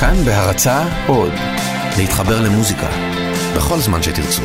[0.00, 1.32] כאן בהרצה עוד,
[1.98, 2.88] להתחבר למוזיקה,
[3.56, 4.42] בכל זמן שתרצו.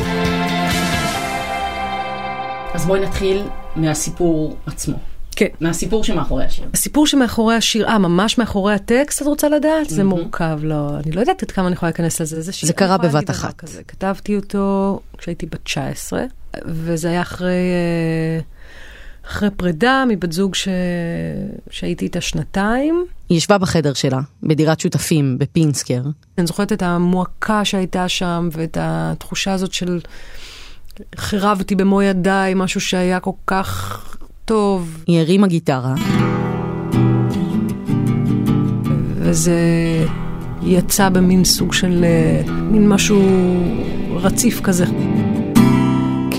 [2.74, 3.42] אז בואי נתחיל
[3.76, 4.96] מהסיפור עצמו.
[5.36, 5.46] כן.
[5.60, 6.64] מהסיפור שמאחורי השיר.
[6.74, 9.90] הסיפור שמאחורי השיר, אה, ממש מאחורי הטקסט, את רוצה לדעת?
[9.90, 12.42] זה מורכב, לא, אני לא יודעת עד כמה אני יכולה להיכנס לזה.
[12.42, 13.56] זה, שיר, זה קרה בבת אחת.
[13.56, 13.82] כזה.
[13.88, 16.22] כתבתי אותו כשהייתי בת 19,
[16.64, 18.40] וזה היה אחרי, אה,
[19.26, 20.68] אחרי פרידה מבת זוג ש...
[21.70, 23.04] שהייתי איתה שנתיים.
[23.28, 26.02] היא ישבה בחדר שלה, בדירת שותפים, בפינסקר.
[26.38, 30.00] אני זוכרת את המועקה שהייתה שם, ואת התחושה הזאת של
[31.16, 34.00] חירבתי במו ידיי משהו שהיה כל כך
[34.44, 35.94] טוב, היא הרימה גיטרה,
[39.14, 39.60] וזה
[40.62, 43.22] יצא במין סוג של, אה, מין משהו
[44.10, 44.84] רציף כזה.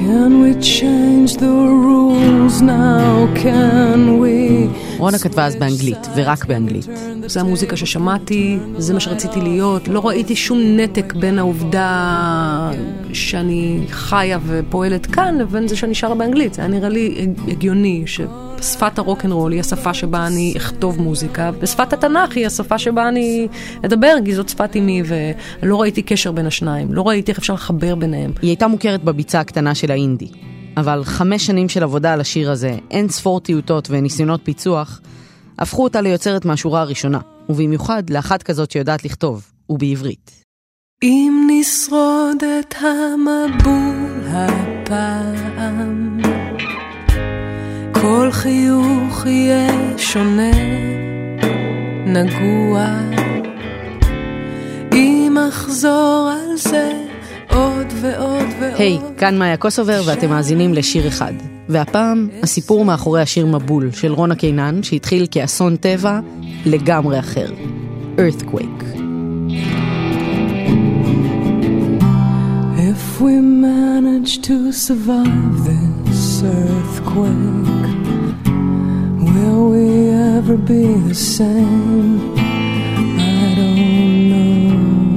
[0.05, 3.25] Can we change the rules now?
[3.33, 4.69] Can we...
[4.97, 6.87] רונה כתבה אז באנגלית, ורק באנגלית.
[7.25, 9.87] זה המוזיקה ששמעתי, זה מה שרציתי להיות.
[9.87, 12.71] לא ראיתי שום נתק בין העובדה
[13.13, 16.53] שאני חיה ופועלת כאן, לבין זה שאני שרה באנגלית.
[16.53, 22.35] זה היה נראה לי הגיוני ששפת הרוקנרול היא השפה שבה אני אכתוב מוזיקה, ושפת התנ"ך
[22.35, 23.47] היא השפה שבה אני
[23.85, 25.03] אדבר, כי זאת שפת אימי,
[25.61, 26.93] ולא ראיתי קשר בין השניים.
[26.93, 28.31] לא ראיתי איך אפשר לחבר ביניהם.
[28.41, 30.27] היא הייתה מוכרת בביצה הקטנה של האינדי.
[30.77, 35.01] אבל חמש שנים של עבודה על השיר הזה, אין ספור טיוטות וניסיונות פיצוח,
[35.59, 40.31] הפכו אותה ליוצרת מהשורה הראשונה, ובמיוחד לאחת כזאת שיודעת לכתוב, ובעברית.
[41.03, 46.19] אם נשרוד את המבול הפעם,
[47.91, 50.51] כל חיוך יהיה שונה,
[52.05, 52.87] נגוע.
[54.93, 57.04] אם אחזור על זה
[57.55, 58.75] עוד ועוד ועוד.
[58.77, 61.33] היי, hey, כאן מאיה קוסובר ואתם מאזינים לשיר אחד.
[61.69, 66.19] והפעם, הסיפור מאחורי השיר מבול של רונה קינן, שהתחיל כאסון טבע
[66.65, 67.47] לגמרי אחר.
[68.17, 68.83] Earthquake.
[72.91, 73.33] If we
[73.69, 77.89] manage to survive this earthquake,
[79.29, 79.87] will we
[80.37, 82.24] ever be the same?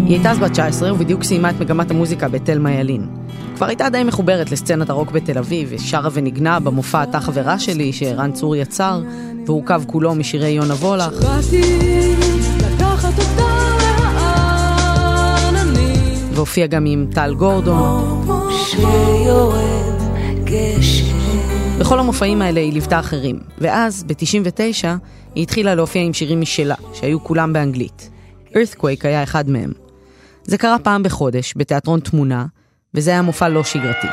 [0.08, 3.06] היא הייתה אז בת 19 ובדיוק סיימה את מגמת המוזיקה בתלמה ילין.
[3.56, 8.32] כבר הייתה די מחוברת לסצנת הרוק בתל אביב, ושרה ונגנה במופע "אתה חברה שלי" שערן
[8.32, 9.02] צור יצר,
[9.46, 11.12] והורכב כולו משירי יונה וולך.
[16.32, 18.24] והופיע גם עם טל גורדון.
[21.78, 24.84] בכל המופעים האלה היא ליוותה אחרים, ואז, ב-99,
[25.34, 28.10] היא התחילה להופיע עם שירים משלה, שהיו כולם באנגלית.
[28.52, 29.87] Earthquake היה אחד מהם.
[30.48, 32.46] זה קרה פעם בחודש, בתיאטרון תמונה,
[32.94, 34.06] וזה היה מופע לא שגרתי.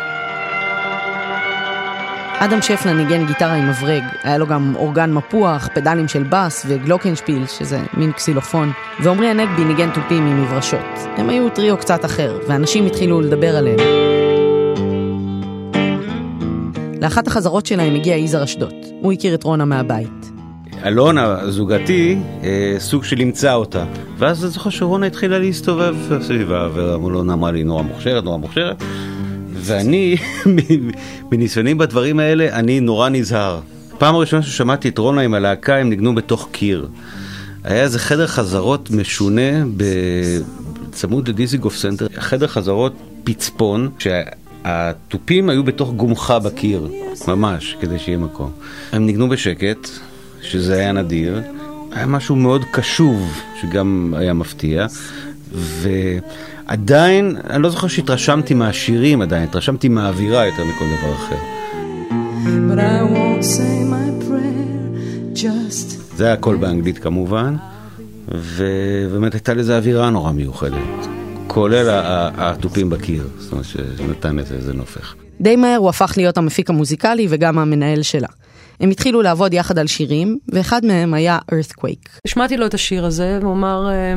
[2.40, 7.48] אדם שפלה ניגן גיטרה עם מברג, היה לו גם אורגן מפוח, פדלים של בס וגלוקנשפיל,
[7.48, 8.72] שזה מין קסילופון,
[9.04, 10.86] ועמרי הנגבי ניגן תופים עם מברשות.
[11.18, 13.80] הם היו טריו קצת אחר, ואנשים התחילו לדבר עליהם.
[17.02, 20.25] לאחת החזרות שלהם הגיע יזהר אשדות, הוא הכיר את רונה מהבית.
[20.86, 23.86] אלונה זוגתי, אה, סוג של אימצה אותה.
[24.18, 28.84] ואז אני זוכר שרונה התחילה להסתובב סביבה, ואלונה אמרה לי נורא מוכשרת, נורא מוכשרת.
[29.54, 30.16] ואני,
[31.32, 33.60] מניסיוני בדברים האלה, אני נורא נזהר.
[33.98, 36.88] פעם הראשונה ששמעתי את רונה עם הלהקה, הם ניגנו בתוך קיר.
[37.64, 42.94] היה איזה חדר חזרות משונה בצמוד לדיזיגוף סנטר, חדר חזרות
[43.24, 46.88] פצפון, שהתופים היו בתוך גומחה בקיר,
[47.28, 48.52] ממש, כדי שיהיה מקום.
[48.92, 49.90] הם ניגנו בשקט,
[50.46, 51.42] שזה היה נדיר,
[51.92, 54.86] היה משהו מאוד קשוב, שגם היה מפתיע,
[55.52, 61.36] ועדיין, אני לא זוכר שהתרשמתי מהשירים עדיין, התרשמתי מהאווירה יותר מכל דבר אחר.
[65.36, 67.56] Just זה היה הכל באנגלית כמובן,
[68.28, 71.08] ובאמת הייתה לזה אווירה נורא מיוחדת,
[71.48, 71.86] כולל
[72.38, 75.16] התופים בקיר, זאת אומרת שנתן לזה איזה נופך.
[75.42, 78.28] די מהר הוא הפך להיות המפיק המוזיקלי וגם המנהל שלה.
[78.80, 82.10] הם התחילו לעבוד יחד על שירים, ואחד מהם היה Earthquake.
[82.26, 84.14] השמעתי לו את השיר הזה, והוא אמר, אה,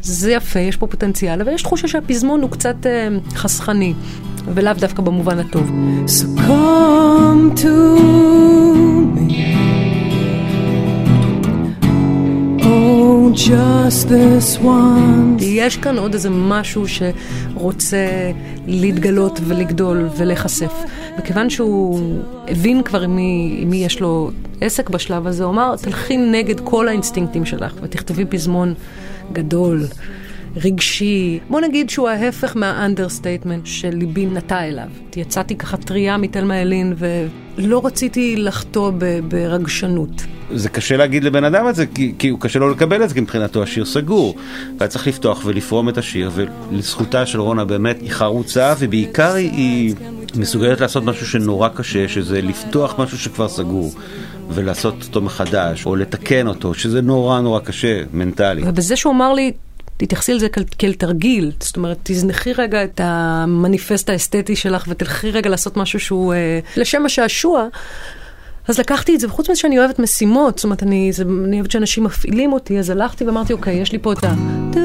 [0.00, 3.94] זה יפה, יש פה פוטנציאל, אבל יש תחושה שהפזמון הוא קצת אה, חסכני,
[4.54, 5.70] ולאו דווקא במובן הטוב.
[6.06, 7.74] So come to
[9.16, 9.34] me,
[12.60, 15.42] oh just this one.
[15.42, 18.06] יש כאן עוד איזה משהו שרוצה
[18.66, 20.72] להתגלות ולגדול ולהיחשף.
[21.18, 22.00] וכיוון שהוא
[22.48, 24.30] הבין כבר עם מי, עם מי יש לו
[24.60, 28.74] עסק בשלב הזה, הוא אמר, תלכי נגד כל האינסטינקטים שלך ותכתבי פזמון
[29.32, 29.86] גדול,
[30.56, 31.38] רגשי.
[31.48, 34.88] בוא נגיד שהוא ההפך מה understatement שליבי נטה אליו.
[35.16, 38.92] יצאתי ככה טריה מתלמה ילין ולא רציתי לחטוא
[39.28, 40.24] ברגשנות.
[40.54, 43.14] זה קשה להגיד לבן אדם את זה, כי, כי הוא קשה לו לקבל את זה,
[43.14, 44.34] כי מבחינתו השיר סגור.
[44.78, 49.94] והיה צריך לפתוח ולפרום את השיר, ולזכותה של רונה באמת היא חרוצה, ובעיקר היא
[50.36, 53.92] מסוגלת לעשות משהו שנורא קשה, שזה לפתוח משהו שכבר סגור.
[54.48, 58.62] ולעשות אותו מחדש, או לתקן אותו, שזה נורא נורא קשה, מנטלי.
[58.64, 59.52] ובזה שהוא אמר לי,
[59.96, 65.50] תתייחסי לזה כאל, כאל תרגיל, זאת אומרת, תזנחי רגע את המניפסט האסתטי שלך ותלכי רגע
[65.50, 67.66] לעשות משהו שהוא אה, לשם השעשוע.
[68.68, 71.70] אז לקחתי את זה, וחוץ מזה שאני אוהבת משימות, זאת אומרת, אני, זה, אני אוהבת
[71.70, 74.34] שאנשים מפעילים אותי, אז הלכתי ואמרתי, אוקיי, יש לי פה את ה...
[74.70, 74.80] דו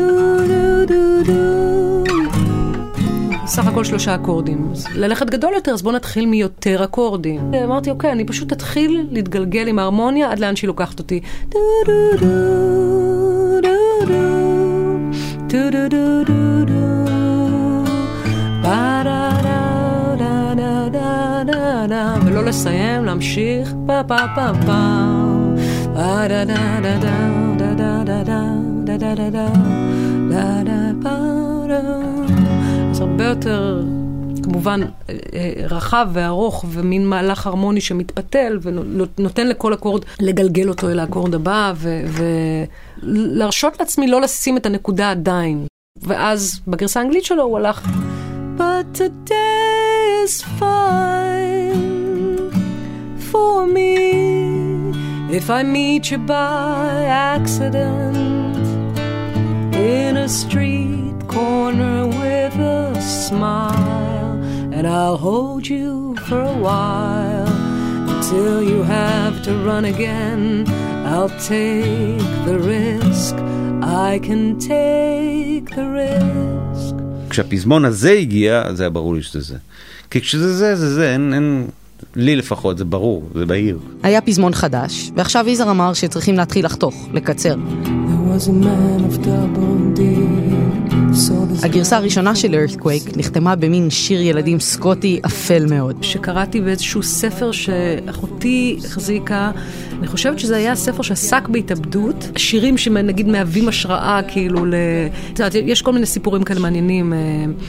[0.48, 1.69] דו דו דו
[3.50, 4.68] סך הכל שלושה אקורדים.
[4.72, 7.54] אז ללכת גדול יותר, אז בואו נתחיל מיותר אקורדים.
[7.64, 11.22] אמרתי, אוקיי, אני פשוט אתחיל להתגלגל עם ההרמוניה עד לאן שהיא לוקחת אותי.
[22.26, 25.00] ולא לסיים, להמשיך פה פה פה פה
[33.02, 33.84] הרבה יותר,
[34.44, 41.00] כמובן, אה, אה, רחב וארוך, ומין מהלך הרמוני שמתפתל, ונותן לכל אקורד לגלגל אותו אל
[41.00, 41.74] האקורד הבא,
[43.04, 45.66] ולהרשות לעצמי לא לשים את הנקודה עדיין.
[46.02, 47.88] ואז בגרסה האנגלית שלו הוא הלך...
[48.58, 52.52] But today is fine
[53.32, 53.96] for me
[55.40, 58.58] if I meet you by accident
[59.74, 60.99] in a street.
[61.38, 64.34] Corner with a smile,
[64.76, 67.52] and I'll hold you for a while
[68.14, 70.42] until you have to run again.
[71.14, 73.36] I'll take the risk,
[74.08, 76.96] I can take the risk.
[77.30, 79.58] כשהפזמון הזה הגיע, אז היה ברור לי שזה זה.
[80.12, 81.68] כי כשזה זה, זה זה, אין, אין,
[82.16, 83.80] לי לפחות, זה ברור, זה בהיר.
[84.04, 87.56] היה פזמון חדש, ועכשיו יזהר אמר שצריכים להתחיל לחתוך, לקצר.
[91.64, 96.04] הגרסה הראשונה של Earthquake נחתמה במין שיר ילדים סקוטי אפל מאוד.
[96.04, 99.52] שקראתי באיזשהו ספר שאחותי החזיקה,
[100.00, 104.74] אני חושבת שזה היה ספר שעסק בהתאבדות, שירים שנגיד מהווים השראה כאילו ל...
[105.34, 107.18] את יודעת, יש כל מיני סיפורים כאלה מעניינים, אה,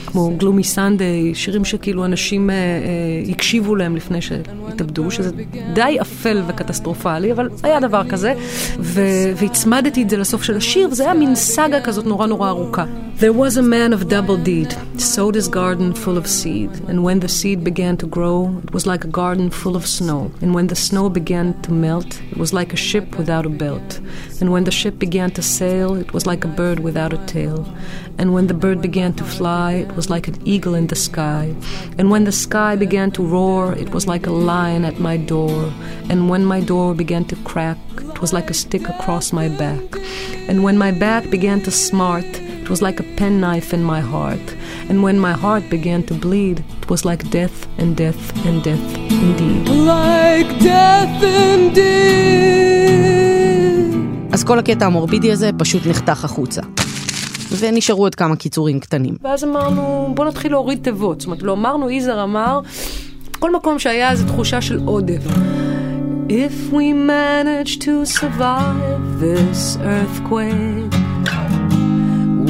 [0.05, 5.31] כמו גלומי סנדיי, שירים שכאילו אנשים אה, אה, הקשיבו להם לפני שהתאבדו, שזה
[5.73, 8.33] די אפל וקטסטרופלי, אבל היה דבר כזה,
[8.79, 12.85] והצמדתי את זה לסוף של השיר, וזה היה מין סאגה כזאת נורא נורא ארוכה.
[13.19, 17.19] There was a man of double deed, sowed his garden full of seed, and when
[17.19, 20.67] the seed began to grow, it was like a garden full of snow, and when
[20.67, 23.99] the snow began to melt, it was like a ship without a belt,
[24.39, 27.67] and when the ship began to sail, it was like a bird without a tail,
[28.19, 31.51] and when the bird began to fly, it was like an eagle in the sky,
[31.97, 35.73] and when the sky began to roar, it was like a lion at my door,
[36.07, 39.81] and when my door began to crack, it was like a stick across my back,
[40.47, 42.27] and when my back began to smart,
[42.61, 44.45] it was like a penknife in my heart.
[44.89, 48.87] And when my heart began to bleed, it was like death and death and death
[49.25, 49.63] indeed.
[49.93, 52.31] Like death indeed.
[54.31, 56.61] אז כל הקטע המורבידי הזה פשוט נחתך החוצה.
[57.59, 59.15] ונשארו עוד כמה קיצורים קטנים.
[59.23, 61.21] ואז אמרנו, בוא נתחיל להוריד תיבות.
[61.21, 62.59] זאת אומרת, לא אמרנו, יזהר אמר,
[63.39, 65.21] כל מקום שהיה איזו תחושה של עודף.
[66.29, 71.00] If we manage to survive this earthquake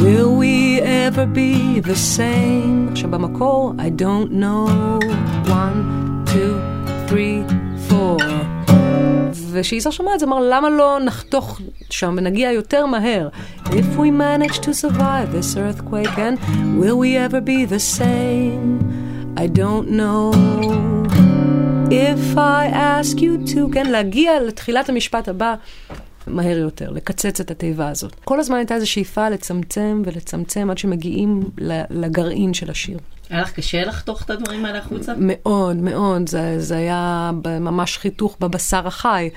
[0.01, 2.89] Will we ever be the same?
[2.91, 4.67] עכשיו במקור, I don't know.
[5.47, 6.53] one, two,
[7.07, 7.43] three,
[7.89, 8.17] four.
[9.51, 13.29] ושיזהר שמע את זה, אמר, למה לא נחתוך שם ונגיע יותר מהר?
[13.65, 16.39] If we manage to survive this earthquake, and
[16.79, 18.79] will we ever be the same?
[19.37, 20.31] I don't know.
[21.91, 25.55] If I ask you to, כן, להגיע לתחילת המשפט הבא.
[26.27, 28.15] מהר יותר, לקצץ את התיבה הזאת.
[28.23, 31.43] כל הזמן הייתה איזו שאיפה לצמצם ולצמצם עד שמגיעים
[31.89, 32.97] לגרעין של השיר.
[33.29, 35.13] היה לך קשה לחתוך את הדברים האלה החוצה?
[35.17, 36.29] מאוד, מאוד.
[36.29, 39.29] זה, זה היה ממש חיתוך בבשר החי.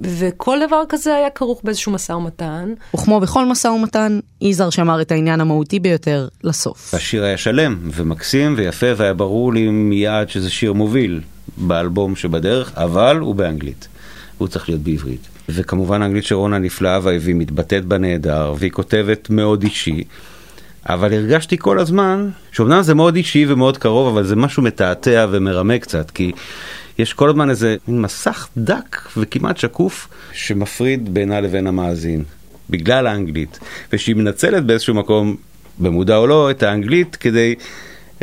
[0.00, 2.74] וכל דבר כזה היה כרוך באיזשהו משא ומתן.
[2.94, 6.94] וכמו בכל משא ומתן, יזהר שמר את העניין המהותי ביותר לסוף.
[6.94, 11.20] השיר היה שלם ומקסים ויפה והיה ברור לי מיד שזה שיר מוביל
[11.56, 13.88] באלבום שבדרך, אבל הוא באנגלית.
[14.38, 15.28] הוא צריך להיות בעברית.
[15.48, 20.04] וכמובן האנגלית של רונה נפלאה והיא מתבטאת בנהדר, והיא כותבת מאוד אישי.
[20.88, 25.78] אבל הרגשתי כל הזמן, שאומנם זה מאוד אישי ומאוד קרוב, אבל זה משהו מתעתע ומרמה
[25.78, 26.32] קצת, כי
[26.98, 32.24] יש כל הזמן איזה מסך דק וכמעט שקוף שמפריד בינה לבין המאזין,
[32.70, 33.58] בגלל האנגלית,
[33.92, 35.36] ושהיא מנצלת באיזשהו מקום,
[35.78, 37.54] במודע או לא, את האנגלית כדי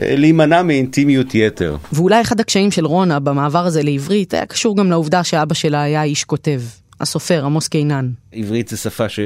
[0.01, 1.77] אה, להימנע מאינטימיות יתר.
[1.93, 6.03] ואולי אחד הקשיים של רונה במעבר הזה לעברית היה קשור גם לעובדה שאבא שלה היה
[6.03, 6.61] איש כותב.
[7.03, 8.11] הסופר עמוס קינן.
[8.31, 9.19] עברית זה שפה ש,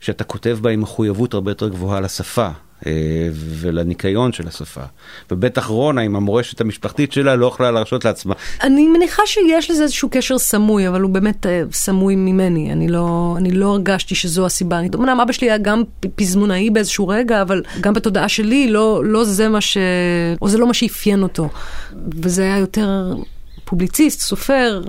[0.00, 2.48] שאתה כותב בה עם מחויבות הרבה יותר גבוהה לשפה.
[2.86, 4.80] אה, ולניקיון של השפה.
[5.30, 8.34] ובטח רונה עם המורשת המשפחתית שלה לא יכולה להרשות לעצמה.
[8.62, 12.72] אני מניחה שיש לזה איזשהו קשר סמוי, אבל הוא באמת אה, סמוי ממני.
[12.72, 14.80] אני לא, אני לא הרגשתי שזו הסיבה.
[14.94, 15.82] אמנם אבא שלי היה גם
[16.14, 19.76] פזמונאי באיזשהו רגע, אבל גם בתודעה שלי לא, לא זה מה ש...
[20.42, 21.48] או זה לא מה שאפיין אותו.
[22.22, 23.14] וזה היה יותר
[23.64, 24.82] פובליציסט, סופר,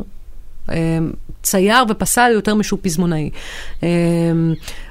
[1.45, 3.29] צייר ופסל יותר משהו פזמונאי.
[3.83, 3.89] אה,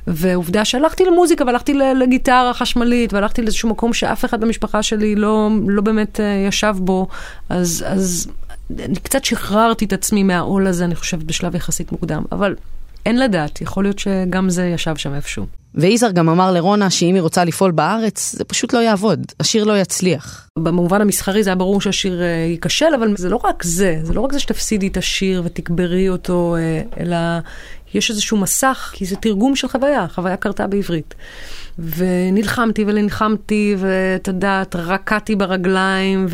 [0.06, 5.82] ועובדה שהלכתי למוזיקה והלכתי לגיטרה חשמלית והלכתי לאיזשהו מקום שאף אחד במשפחה שלי לא, לא
[5.82, 7.06] באמת אה, ישב בו,
[7.48, 8.28] אז, אז
[8.78, 12.22] אני קצת שחררתי את עצמי מהעול הזה, אני חושבת, בשלב יחסית מוקדם.
[12.32, 12.54] אבל
[13.06, 15.46] אין לדעת, יכול להיות שגם זה ישב שם איפשהו.
[15.74, 19.78] ויזהר גם אמר לרונה שאם היא רוצה לפעול בארץ, זה פשוט לא יעבוד, השיר לא
[19.78, 20.48] יצליח.
[20.58, 24.20] במובן המסחרי זה היה ברור שהשיר אה, ייכשל, אבל זה לא רק זה, זה לא
[24.20, 27.16] רק זה שתפסידי את השיר ותקברי אותו, אה, אלא
[27.94, 31.14] יש איזשהו מסך, כי זה תרגום של חוויה, חוויה קרתה בעברית.
[31.78, 36.26] ונלחמתי ונלחמתי, ואת יודעת, רקעתי ברגליים,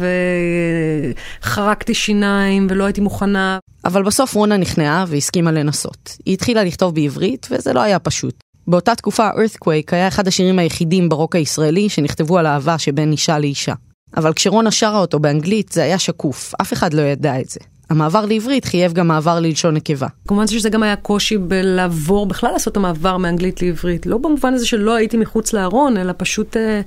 [1.42, 3.58] וחרקתי שיניים, ולא הייתי מוכנה.
[3.84, 6.16] אבל בסוף רונה נכנעה והסכימה לנסות.
[6.26, 8.49] היא התחילה לכתוב בעברית, וזה לא היה פשוט.
[8.70, 13.74] באותה תקופה Earthquake היה אחד השירים היחידים ברוק הישראלי שנכתבו על אהבה שבין אישה לאישה.
[14.16, 17.60] אבל כשרונה שרה אותו באנגלית זה היה שקוף, אף אחד לא ידע את זה.
[17.90, 20.06] המעבר לעברית חייב גם מעבר ללשון נקבה.
[20.28, 24.06] כמובן שזה גם היה קושי בלעבור, בכלל לעשות את המעבר מאנגלית לעברית.
[24.06, 26.80] לא במובן הזה שלא הייתי מחוץ לארון, אלא פשוט אה,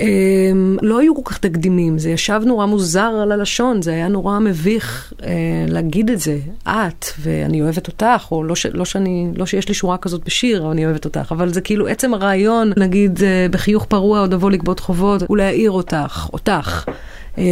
[0.00, 0.06] אה,
[0.82, 1.98] לא היו כל כך תקדימים.
[1.98, 5.30] זה ישב נורא מוזר על הלשון, זה היה נורא מביך אה,
[5.68, 6.38] להגיד את זה.
[6.68, 10.62] את, ואני אוהבת אותך, או לא, ש, לא, שאני, לא שיש לי שורה כזאת בשיר,
[10.62, 11.32] אבל אני אוהבת אותך.
[11.32, 16.28] אבל זה כאילו עצם הרעיון, נגיד, אה, בחיוך פרוע עוד אבוא לגבות חובות, ולהעיר אותך,
[16.32, 16.84] אותך.
[17.38, 17.44] אה,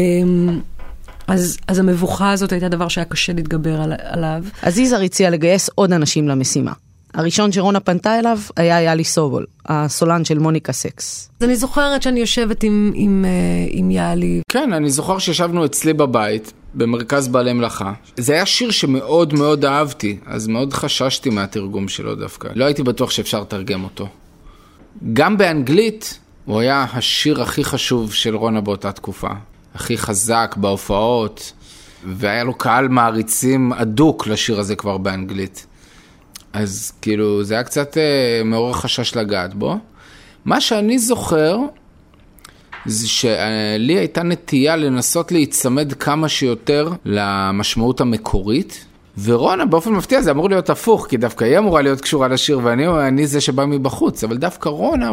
[1.29, 4.45] אז, אז המבוכה הזאת הייתה דבר שהיה קשה להתגבר על, עליו.
[4.63, 6.73] אז יזהר הציע לגייס עוד אנשים למשימה.
[7.15, 11.31] הראשון שרונה פנתה אליו היה יאלי סובול, הסולן של מוניקה סקס.
[11.41, 13.31] אז אני זוכרת שאני יושבת עם, עם, אה,
[13.71, 14.41] עם יאלי.
[14.49, 17.93] כן, אני זוכר שישבנו אצלי בבית, במרכז בעלי מלאכה.
[18.17, 22.49] זה היה שיר שמאוד מאוד אהבתי, אז מאוד חששתי מהתרגום שלו דווקא.
[22.55, 24.09] לא הייתי בטוח שאפשר לתרגם אותו.
[25.13, 29.31] גם באנגלית, הוא היה השיר הכי חשוב של רונה באותה תקופה.
[29.75, 31.53] הכי חזק בהופעות,
[32.05, 35.67] והיה לו קהל מעריצים אדוק לשיר הזה כבר באנגלית.
[36.53, 39.77] אז כאילו, זה היה קצת אה, מעורר חשש לגעת בו.
[40.45, 41.59] מה שאני זוכר,
[42.87, 48.85] זה שלי הייתה נטייה לנסות להיצמד כמה שיותר למשמעות המקורית.
[49.23, 53.27] ורונה באופן מפתיע זה אמור להיות הפוך, כי דווקא היא אמורה להיות קשורה לשיר ואני
[53.27, 55.11] זה שבא מבחוץ, אבל דווקא רונה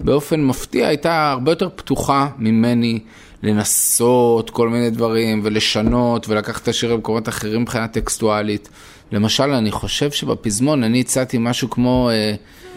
[0.00, 2.98] באופן מפתיע הייתה הרבה יותר פתוחה ממני
[3.42, 8.68] לנסות כל מיני דברים ולשנות ולקחת את השיר למקומות אחרים מבחינה טקסטואלית.
[9.12, 12.34] למשל, אני חושב שבפזמון אני הצעתי משהו כמו אה,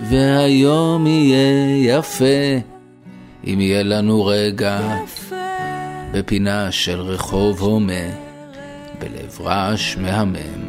[0.09, 2.25] והיום יהיה יפה
[3.47, 4.97] אם יהיה לנו רגע
[6.13, 7.93] בפינה של רחוב הומה
[8.99, 10.63] בלב רעש מהמם.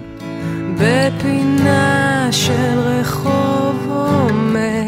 [0.75, 4.85] בפינה של רחוב הומה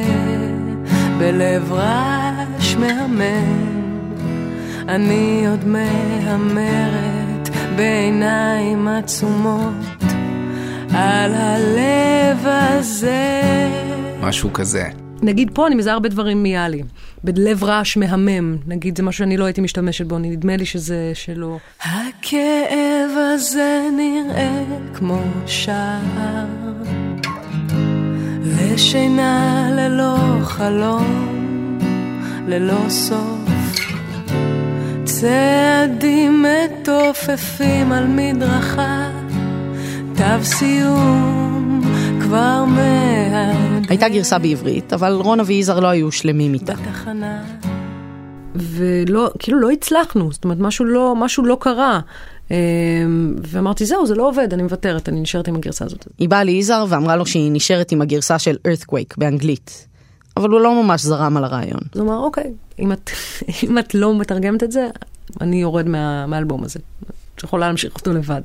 [1.19, 3.66] בלב רעש מהמם
[4.89, 9.75] אני עוד מהמרת בעיניים עצומות
[10.95, 13.41] על הלב הזה.
[14.21, 14.85] משהו כזה.
[15.23, 16.83] נגיד פה אני מזהה הרבה דברים מיאלי.
[17.25, 21.59] בלב רעש מהמם, נגיד זה משהו שאני לא הייתי משתמשת בו, נדמה לי שזה שלא.
[21.83, 24.63] הכאב הזה נראה
[24.95, 26.47] כמו שער,
[28.43, 31.79] לשינה ללא חלום,
[32.49, 33.56] ללא סוף.
[35.21, 39.11] צעדים מתופפים על מדרכה,
[40.17, 41.81] תו סיום
[42.23, 43.91] כבר מעט.
[43.91, 46.75] הייתה גרסה בעברית, אבל רונה ויזהר לא היו שלמים איתה.
[46.75, 47.45] בתחנה.
[48.55, 52.01] ולא, כאילו לא הצלחנו, זאת אומרת, משהו לא, משהו לא קרה.
[52.51, 52.57] אמ,
[53.43, 56.07] ואמרתי, זהו, זה לא עובד, אני מוותרת, אני נשארת עם הגרסה הזאת.
[56.19, 59.87] היא באה ליזהר ואמרה לו שהיא נשארת עם הגרסה של Earthquake באנגלית.
[60.37, 61.81] אבל הוא לא ממש זרם על הרעיון.
[61.93, 63.11] אז הוא אמר, אוקיי, אם את,
[63.63, 64.89] אם את לא מתרגמת את זה,
[65.41, 66.81] אני יורד מה, מהאלבום הזה.
[67.35, 68.41] את יכולה להמשיך אותו לבד.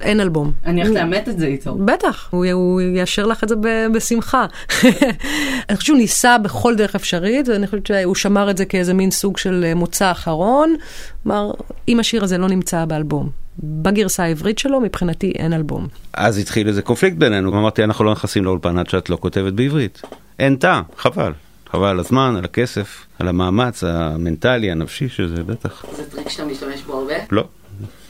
[0.00, 0.52] אין אלבום.
[0.64, 1.74] אני הולכת לאמת את זה איתו.
[1.74, 4.46] בטח, הוא, הוא יאשר לך את זה ב, בשמחה.
[5.68, 9.10] אני חושבת שהוא ניסה בכל דרך אפשרית, ואני חושבת שהוא שמר את זה כאיזה מין
[9.10, 10.76] סוג של מוצא אחרון.
[11.22, 11.50] כלומר,
[11.88, 15.88] אם השיר הזה לא נמצא באלבום, בגרסה העברית שלו, מבחינתי אין אלבום.
[16.12, 20.02] אז התחיל איזה קונפליקט בינינו, אמרתי, אנחנו לא נכנסים לאולפן עד שאת לא כותבת בעברית.
[20.38, 21.32] אין טעם, חבל.
[21.70, 25.84] חבל על הזמן, על הכסף, על המאמץ המנטלי, הנפשי שזה, בטח.
[25.96, 27.14] זה טריק שאתה משתמש בו הרבה?
[27.30, 27.44] לא.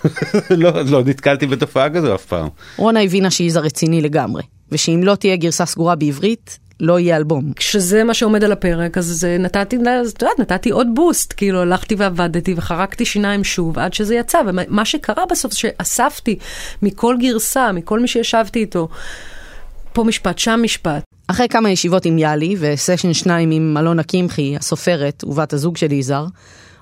[0.50, 2.48] לא, לא נתקלתי בתופעה כזו אף פעם.
[2.76, 7.52] רונה הבינה שיזהר רציני לגמרי, ושאם לא תהיה גרסה סגורה בעברית, לא יהיה אלבום.
[7.52, 11.94] כשזה מה שעומד על הפרק, אז נתתי, אז את יודעת, נתתי עוד בוסט, כאילו הלכתי
[11.98, 16.38] ועבדתי וחרקתי שיניים שוב עד שזה יצא, ומה שקרה בסוף שאספתי
[16.82, 18.88] מכל גרסה, מכל מי שישבתי איתו,
[19.92, 21.11] פה משפט, שם משפט.
[21.32, 26.26] אחרי כמה ישיבות עם יאלי וסשן שניים עם אלונה קמחי, הסופרת ובת הזוג של יזהר,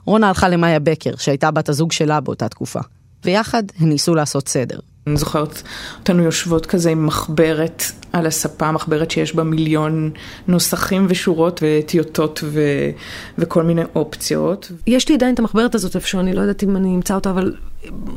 [0.04, 2.80] רונה הלכה למאיה בקר, שהייתה בת הזוג שלה באותה תקופה.
[3.24, 4.78] ויחד הם ניסו לעשות סדר.
[5.06, 5.62] אני זוכרת
[5.98, 10.10] אותנו יושבות כזה עם מחברת על הספה, מחברת שיש בה מיליון
[10.48, 12.60] נוסחים ושורות וטיוטות ו...
[13.38, 14.72] וכל מיני אופציות.
[14.86, 17.54] יש לי עדיין את המחברת הזאת איפשהו, אני לא יודעת אם אני אמצא אותה, אבל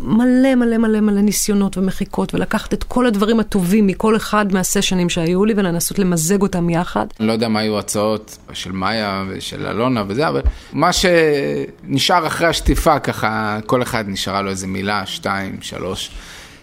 [0.04, 5.46] מלא מלא מלא מלא ניסיונות ומחיקות, ולקחת את כל הדברים הטובים מכל אחד מהסשנים שהיו
[5.46, 7.06] לי, ולנסות למזג אותם יחד.
[7.20, 10.42] אני לא יודע מה היו הצעות של מאיה ושל אלונה וזה, אבל
[10.74, 16.12] מה שנשאר אחרי השטיפה, ככה, כל אחד נשארה לו איזה מילה, שתיים, שלוש.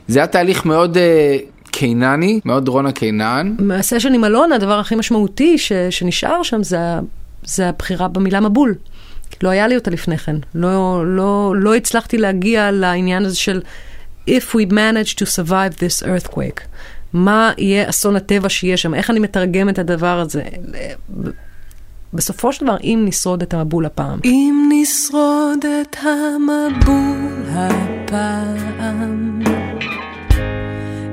[0.08, 1.00] זה היה תהליך מאוד uh,
[1.80, 3.54] קינני, מאוד רונה קינן.
[3.58, 6.78] מהסשן עם אלונה, הדבר הכי משמעותי ש, שנשאר שם זה,
[7.44, 8.74] זה הבחירה במילה מבול.
[9.42, 10.36] לא היה לי אותה לפני כן.
[10.54, 13.60] לא, לא, לא הצלחתי להגיע לעניין הזה של
[14.28, 16.60] If we manage to survive this earthquake.
[17.12, 18.94] מה יהיה אסון הטבע שיהיה שם?
[18.94, 20.42] איך אני מתרגם את הדבר הזה?
[22.12, 24.18] בסופו של דבר, אם נשרוד את המבול הפעם.
[24.24, 29.59] אם נשרוד את המבול הפעם.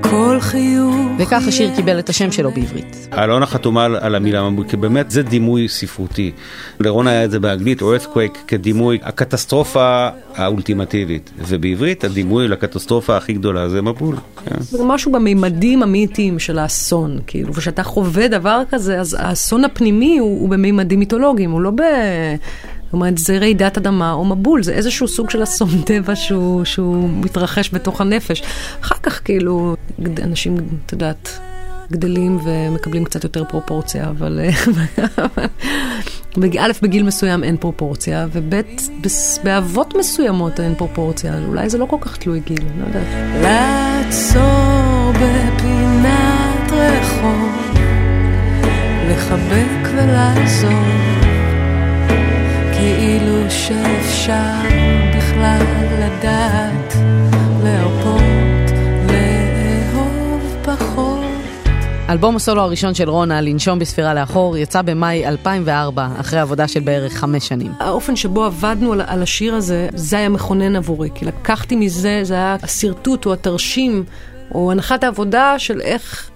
[0.09, 0.95] כל חיוך.
[1.19, 3.07] וכך השיר קיבל את השם שלו בעברית.
[3.13, 6.31] אלונה חתומה על המילה מבול, כי באמת זה דימוי ספרותי.
[6.79, 11.31] לרון היה את זה באנגלית, earthquake, כדימוי הקטסטרופה האולטימטיבית.
[11.37, 14.15] ובעברית הדימוי לקטסטרופה הכי גדולה זה מבול.
[14.45, 14.55] כן.
[14.59, 20.41] זה משהו במימדים המיתיים של האסון, כאילו, וכשאתה חווה דבר כזה, אז האסון הפנימי הוא,
[20.41, 21.81] הוא במימדים מיתולוגיים, הוא לא ב...
[22.87, 27.09] זאת אומרת, זה רעידת אדמה או מבול, זה איזשהו סוג של אסון טבע שהוא, שהוא
[27.09, 28.43] מתרחש בתוך הנפש.
[28.81, 29.75] אחר כך, כאילו,
[30.23, 31.39] אנשים, את יודעת,
[31.91, 34.39] גדלים ומקבלים קצת יותר פרופורציה, אבל
[36.59, 38.61] א', בגיל מסוים אין פרופורציה, וב',
[39.43, 43.07] באהבות מסוימות אין פרופורציה, אולי זה לא כל כך תלוי גיל, אני לא יודעת.
[43.41, 47.77] לעצור בפינת רחוב,
[49.09, 51.16] לחבק ולעזור.
[53.27, 54.53] כאילו שאפשר
[55.17, 55.61] בכלל
[55.99, 56.93] לדעת
[57.63, 58.21] להרפות,
[59.07, 61.25] לאהוב פחות.
[62.09, 67.13] אלבום הסולו הראשון של רונה, לנשום בספירה לאחור, יצא במאי 2004, אחרי עבודה של בערך
[67.13, 67.71] חמש שנים.
[67.79, 72.33] האופן שבו עבדנו על, על השיר הזה, זה היה מכונן עבורי, כי לקחתי מזה, זה
[72.33, 74.03] היה השרטוט או התרשים,
[74.55, 76.29] או הנחת העבודה של איך,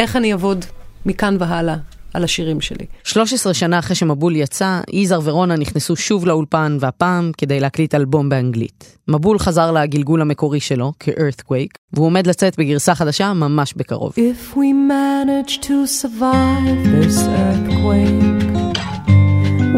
[0.00, 0.64] איך אני אעבוד
[1.06, 1.76] מכאן והלאה.
[2.14, 2.86] על השירים שלי.
[3.04, 8.96] 13 שנה אחרי שמבול יצא, יזהר ורונה נכנסו שוב לאולפן, והפעם כדי להקליט אלבום באנגלית.
[9.08, 14.12] מבול חזר לגלגול המקורי שלו, כ-Earthquake, והוא עומד לצאת בגרסה חדשה ממש בקרוב.
[14.12, 18.48] If we manage to survive this earthquake,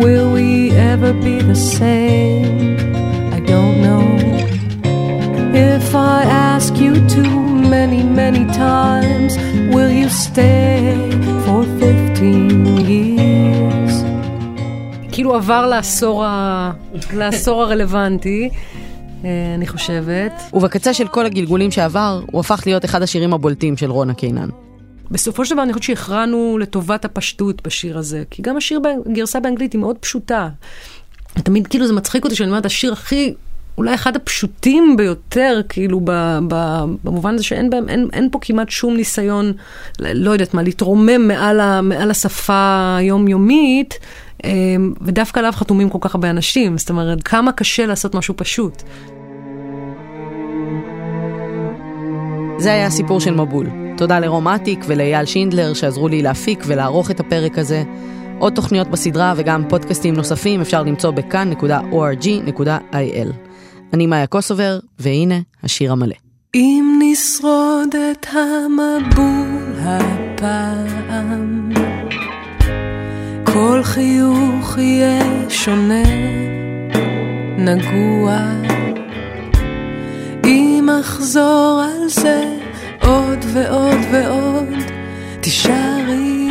[0.02, 2.56] will we ever be the same?
[3.36, 4.06] I don't know.
[5.74, 6.18] If I
[6.52, 7.22] ask you to
[7.76, 9.32] many, many times,
[9.74, 11.29] will you stay
[11.60, 13.92] for 15 years?
[15.12, 16.72] כאילו עבר לעשור, ה...
[17.14, 18.50] לעשור הרלוונטי,
[19.24, 20.32] אה, אני חושבת.
[20.52, 24.48] ובקצה של כל הגלגולים שעבר, הוא הפך להיות אחד השירים הבולטים של רונה קינן.
[25.10, 29.72] בסופו של דבר אני חושבת שהכרענו לטובת הפשטות בשיר הזה, כי גם השיר בגרסה באנגלית
[29.72, 30.48] היא מאוד פשוטה.
[31.34, 33.34] תמיד כאילו זה מצחיק אותי שאני אומרת, השיר הכי
[33.78, 38.70] אולי אחד הפשוטים ביותר, כאילו, ב, ב, במובן הזה שאין בהם, אין, אין פה כמעט
[38.70, 39.52] שום ניסיון,
[39.98, 43.98] לא יודעת מה, להתרומם מעל, ה, מעל השפה היומיומית,
[44.44, 48.82] אמ, ודווקא עליו חתומים כל כך הרבה אנשים, זאת אומרת, כמה קשה לעשות משהו פשוט.
[52.58, 53.66] זה היה הסיפור של מבול.
[53.96, 57.82] תודה לרום אטיק ולאייל שינדלר שעזרו לי להפיק ולערוך את הפרק הזה.
[58.38, 63.49] עוד תוכניות בסדרה וגם פודקאסטים נוספים אפשר למצוא בכאן.org.il.
[63.92, 66.14] אני מאיה קוסובר, והנה השיר המלא.
[66.54, 71.72] אם נשרוד את המבול הפעם,
[73.44, 76.02] כל חיוך יהיה שונה,
[77.58, 78.38] נגוע.
[80.44, 82.56] אם אחזור על זה
[83.02, 84.78] עוד ועוד ועוד,
[85.40, 86.48] תישארי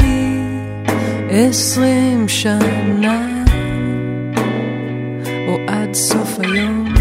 [1.30, 3.44] עשרים שנה,
[5.48, 6.99] או עד סוף היום.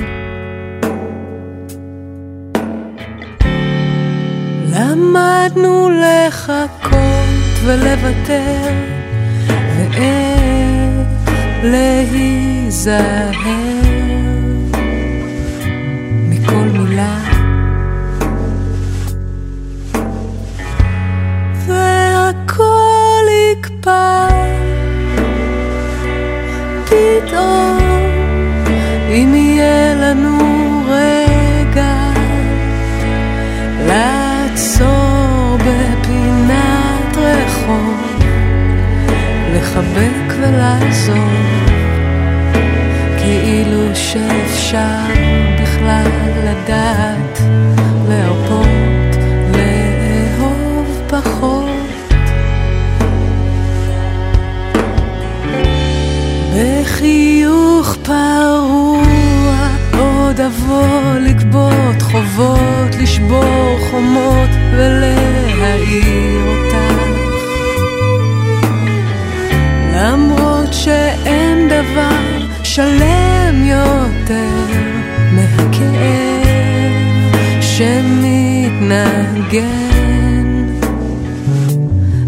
[4.78, 6.98] למדנו לחכות
[7.64, 8.72] ולוותר,
[9.76, 11.08] ואיך
[11.62, 13.30] להיזהר
[41.08, 41.28] ולעזור,
[43.18, 45.06] כאילו שאפשר
[45.62, 46.10] בכלל
[46.44, 47.38] לדעת
[48.08, 49.16] להרפות,
[49.52, 51.68] לאהוב פחות.
[56.54, 59.68] בחיוך פרוע
[59.98, 60.40] עוד
[72.78, 74.66] שלם יותר
[75.32, 76.78] מהכאב
[77.60, 79.18] שמתנגן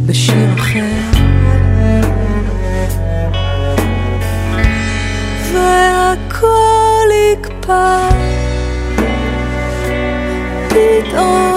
[0.06, 0.80] בשיר אחר.
[5.52, 8.08] והכל יקפא
[10.68, 11.49] פתאום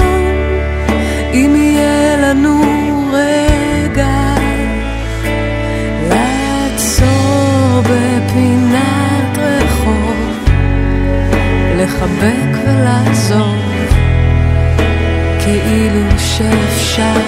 [12.23, 13.55] לחבק ולעזור
[15.39, 17.19] כאילו שאפשר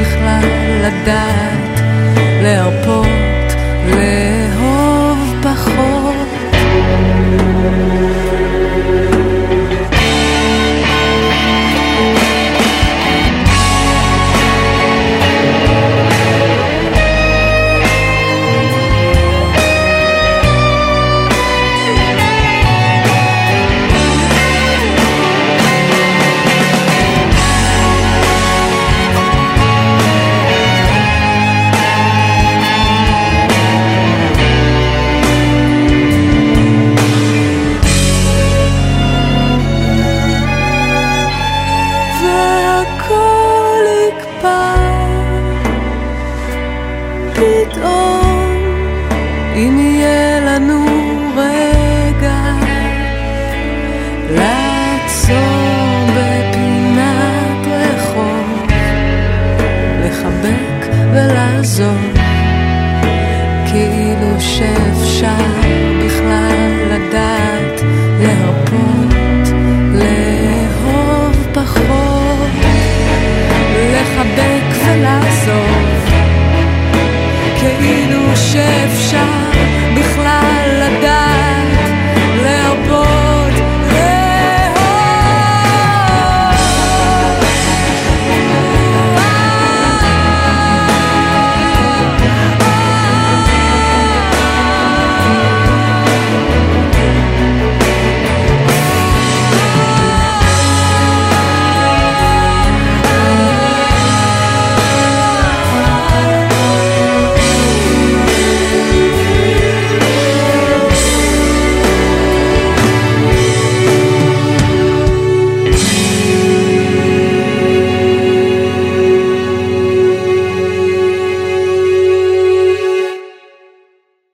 [0.00, 0.44] בכלל
[0.82, 1.80] לדעת
[2.42, 3.06] להרפות
[3.86, 6.28] לאהוב פחות